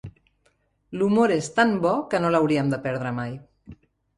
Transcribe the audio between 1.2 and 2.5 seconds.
és tant bo que no